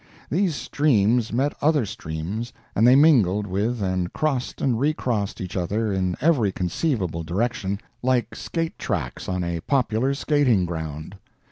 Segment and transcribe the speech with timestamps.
[0.31, 5.93] These streams met other streams, and they mingled with and crossed and recrossed each other
[5.93, 11.17] in every conceivable direction, like skate tracks on a popular skating ground.